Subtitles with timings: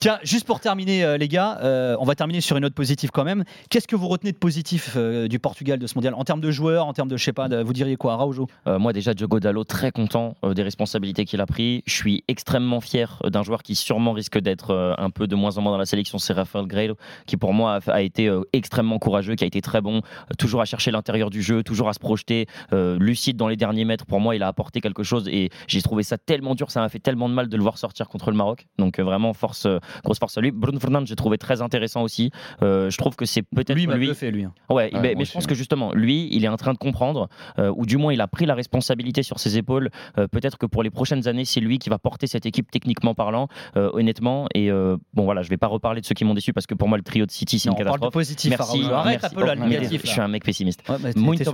[0.00, 3.10] Tiens, juste pour terminer, euh, les gars, euh, on va terminer sur une note positive
[3.10, 3.42] quand même.
[3.68, 6.14] Qu'est-ce que vous retenez de positif euh, du Portugal de ce mondial?
[6.14, 8.92] En termes de joueurs, en termes de, je sais pas, vous diriez quoi, Araujo moi
[8.92, 11.82] déjà Diogo Dallo très content des responsabilités qu'il a pris.
[11.86, 15.62] Je suis extrêmement fier d'un joueur qui sûrement risque d'être un peu de moins en
[15.62, 16.96] moins dans la sélection, c'est Rafael Guerreiro
[17.26, 20.02] qui pour moi a, été extrêmement courageux, qui a été très bon,
[20.38, 24.06] toujours à chercher l'intérieur du jeu, toujours à se projeter, lucide dans les derniers mètres.
[24.06, 26.88] Pour moi, il a apporté quelque chose et j'ai trouvé ça tellement dur, ça m'a
[26.88, 28.66] fait tellement de mal de le voir sortir contre le Maroc.
[28.78, 29.66] Donc vraiment force,
[30.04, 30.50] grosse force à lui.
[30.50, 32.30] Bruno Fernandes, j'ai trouvé très intéressant aussi.
[32.62, 34.06] Euh, je trouve que c'est peut-être Lui, lui.
[34.06, 34.44] bluffé, lui.
[34.44, 34.52] hein.
[34.70, 35.48] Ouais, mais, je pense ouais.
[35.48, 38.28] que justement, lui, il est en train de comprendre, euh, ou du moins il a
[38.28, 39.90] pris la responsabilité sur ses épaules.
[40.18, 43.14] Euh, Peut-être que pour les prochaines années, c'est lui qui va porter cette équipe techniquement
[43.14, 44.46] parlant, honnêtement.
[44.54, 46.88] Et bon, voilà, je vais pas reparler de ceux qui m'ont déçu parce que pour
[46.88, 48.12] moi, le trio de City, c'est une on parle de catastrophe.
[48.12, 48.84] positif, Merci.
[48.92, 50.02] Arrête un peu le négatif.
[50.04, 50.82] Je suis un mec pessimiste.
[51.16, 51.48] Muito e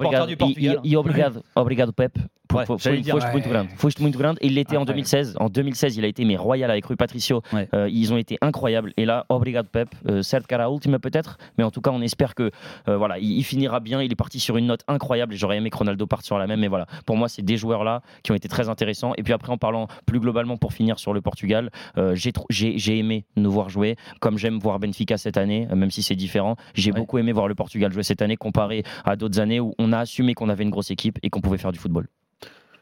[0.97, 2.19] obrigado, obrigado Pep.
[2.55, 3.33] Ouais, Foi- j'allais foi- dire, foste ouais.
[3.33, 3.69] muito grande.
[3.77, 4.39] Foste muito grande.
[4.43, 5.09] Il l'était en Incroyable.
[5.09, 5.37] 2016.
[5.41, 7.43] En 2016, il a été mais royal avec Rui Patricio.
[7.75, 8.93] Euh, ils ont été incroyables.
[8.97, 9.89] Et là, obrigado Pep.
[10.09, 12.51] Euh, certes, cara ultima peut-être, mais en tout cas, on espère que
[12.89, 14.03] euh, voilà, il, il finira bien.
[14.03, 15.35] Il est parti sur une note incroyable.
[15.35, 16.61] J'aurais aimé que Ronaldo parte sur la même.
[16.61, 19.13] Mais voilà, pour moi, c'est des joueurs là qui ont été très intéressants.
[19.19, 22.15] Et puis après, en parlant plus globalement pour finir sur le Portugal, euh,
[22.51, 26.57] j'ai aimé nous voir jouer, comme j'aime voir Benfica cette année, même si c'est différent.
[26.75, 26.99] J'ai Ouais.
[26.99, 29.99] beaucoup aimé voir le Portugal jouer cette année comparé à d'autres années où on a
[29.99, 32.07] assumé qu'on avait une grosse équipe et qu'on pouvait faire du football.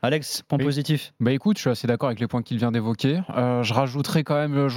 [0.05, 0.65] Alex, point Oui.
[0.65, 1.13] positif.
[1.21, 3.21] Bah écoute, je suis assez d'accord avec les points qu'il vient d'évoquer.
[3.37, 4.69] Euh, je rajouterai quand même euh,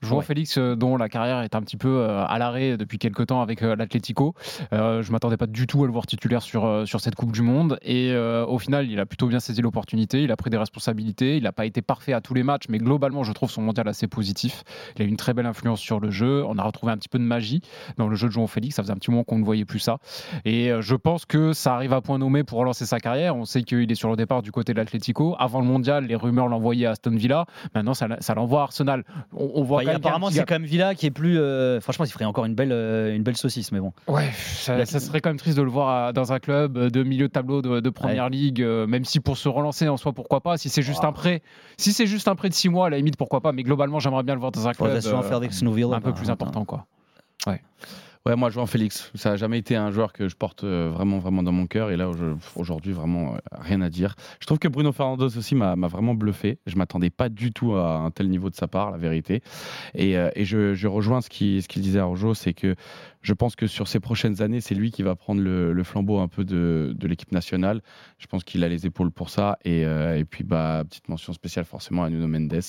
[0.00, 0.08] João Félix.
[0.08, 0.24] João Ouais.
[0.24, 3.40] Félix, euh, dont la carrière est un petit peu euh, à l'arrêt depuis quelques temps
[3.40, 4.34] avec euh, l'Atlético.
[4.72, 7.42] Euh, je m'attendais pas du tout à le voir titulaire sur, sur cette Coupe du
[7.42, 7.78] Monde.
[7.82, 10.22] Et euh, au final, il a plutôt bien saisi l'opportunité.
[10.22, 11.36] Il a pris des responsabilités.
[11.36, 13.88] Il n'a pas été parfait à tous les matchs, mais globalement, je trouve son mondial
[13.88, 14.62] assez positif.
[14.96, 16.44] Il a eu une très belle influence sur le jeu.
[16.46, 17.60] On a retrouvé un petit peu de magie
[17.96, 18.76] dans le jeu de João Félix.
[18.76, 19.98] Ça faisait un petit moment qu'on ne voyait plus ça.
[20.44, 23.36] Et je pense que ça arrive à point nommé pour relancer sa carrière.
[23.36, 25.34] On sait qu'il est sur le départ du côté de l'Atlético.
[25.38, 27.46] Avant le mondial, les rumeurs l'envoyaient à Aston Villa.
[27.74, 29.04] Maintenant, ça, ça l'envoie à Arsenal.
[29.32, 31.38] On, on voit Apparemment, c'est quand même Villa qui est plus.
[31.38, 33.92] euh, franchement, il ferait encore une belle, euh, une belle saucisse, mais bon.
[34.06, 37.02] Ouais, ça, ça serait quand même triste de le voir à- dans un club de
[37.02, 40.12] milieu de tableau de, de première ligue, euh, même si pour se relancer en soi,
[40.12, 40.56] pourquoi pas.
[40.56, 41.42] Si c'est juste un prêt,
[41.76, 43.52] si c'est juste un prêt de six mois, à la limite, pourquoi pas.
[43.52, 45.40] Mais globalement, j'aimerais bien le voir dans un club euh, faire
[45.96, 46.86] un peu bah, plus important, quoi.
[47.46, 47.60] Ouais,
[48.36, 51.42] moi, João Félix, ça n'a jamais été un joueur que je porte euh, vraiment, vraiment
[51.42, 51.90] dans mon cœur.
[51.90, 52.10] Et là,
[52.56, 54.16] aujourd'hui, vraiment, euh, rien à dire.
[54.40, 56.58] Je trouve que Bruno Fernandes aussi m'a vraiment bluffé.
[56.66, 59.42] Je m'attendais pas du tout à un tel niveau de sa part, la vérité.
[59.94, 62.74] Et, euh, je, rejoins ce qu'il disait à Rojo, c'est que
[63.22, 66.28] je pense que sur ces prochaines années, c'est lui qui va prendre le, flambeau un
[66.28, 67.82] peu de, l'équipe nationale.
[68.18, 69.58] Je pense qu'il a les épaules pour ça.
[69.64, 69.84] Et,
[70.28, 72.60] puis, bah, petite mention spéciale forcément à Nuno Mendes.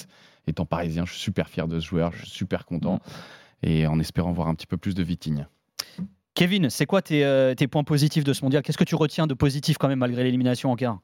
[0.48, 2.12] Étant parisien, je suis super fier de ce joueur.
[2.14, 3.00] Je suis super content.
[3.64, 5.50] Et en espérant voir un petit peu plus de Vitinha.
[6.34, 8.64] Kevin, c'est quoi tes, euh, tes points positifs de ce mondial?
[8.64, 11.00] Qu'est-ce que tu retiens de positif quand même malgré l'élimination en quart?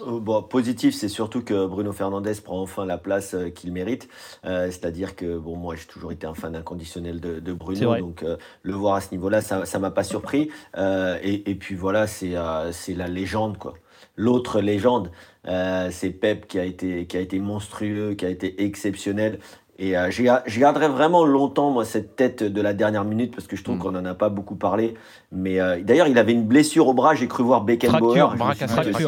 [0.00, 4.08] Euh, Bon, positif, c'est surtout que Bruno Fernandez prend enfin la place euh, qu'il mérite.
[4.44, 8.36] Euh, C'est-à-dire que, bon, moi, j'ai toujours été un fan inconditionnel de, Bruno, donc euh,
[8.62, 10.50] le voir à ce niveau-là, ça ne m'a pas surpris.
[10.76, 13.74] Euh, et, et puis voilà, c'est euh, c'est la légende, quoi.
[14.16, 15.10] L'autre légende,
[15.46, 19.38] euh, c'est Pep qui a, été, qui a été monstrueux, qui a été exceptionnel.
[19.80, 23.32] Et euh, je ga- je garderai vraiment longtemps, moi, cette tête de la dernière minute,
[23.34, 23.78] parce que je trouve Mm.
[23.78, 24.94] qu'on n'en a pas beaucoup parlé.
[25.30, 28.16] Mais euh, d'ailleurs, il avait une blessure au bras, j'ai cru voir Beckenbauer.
[28.16, 28.30] Fracture,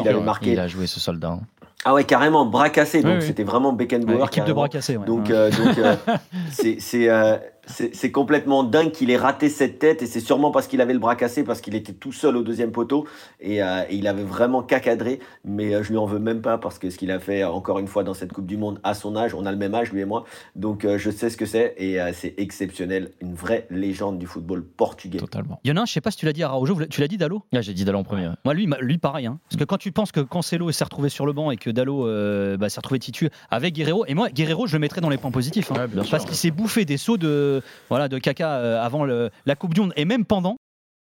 [0.07, 1.31] avait marqué Il a joué ce soldat.
[1.31, 1.39] hein.
[1.83, 3.01] ah ouais, carrément, bras cassé.
[3.01, 3.25] Donc Oui, oui.
[3.27, 4.15] c'était vraiment Beckenbauer.
[4.15, 4.55] Ouais, Équipe de carrément.
[4.55, 4.95] bras cassés.
[4.95, 5.05] ouais.
[5.05, 5.95] Donc, euh, donc euh,
[6.51, 7.09] c'est
[7.71, 10.99] c'est, complètement dingue qu'il ait raté cette tête et c'est sûrement parce qu'il avait le
[10.99, 13.07] bras cassé, parce qu'il était tout seul au deuxième poteau
[13.39, 15.19] et, euh, et il avait vraiment cacadré.
[15.45, 17.79] Mais euh, je lui en veux même pas parce que ce qu'il a fait encore
[17.79, 19.91] une fois dans cette Coupe du Monde à son âge, on a le même âge
[19.91, 23.33] lui et moi, donc euh, je sais ce que c'est et euh, c'est exceptionnel, une
[23.33, 25.19] vraie légende du football portugais.
[25.19, 25.59] Totalement.
[25.63, 27.01] Il y en a un, je sais pas si tu l'as dit à Araujo, tu
[27.01, 28.27] l'as dit Dallo Là, j'ai dit d'aller en premier.
[28.27, 28.33] ouais.
[28.45, 29.25] Moi, lui, lui pareil.
[29.25, 29.39] hein.
[29.49, 32.07] Parce que quand tu penses que Cancelo s'est retrouvé sur le banc et que Dallo
[32.07, 35.17] euh, bah, s'est retrouvé titu avec Guerrero, et moi, Guerrero, je le mettrais dans les
[35.17, 35.71] points positifs.
[35.71, 35.87] hein.
[35.95, 39.73] Ouais, parce qu'il s'est bouffé des sauts de, voilà, de caca euh, avant la Coupe
[39.73, 40.57] du Monde et même pendant.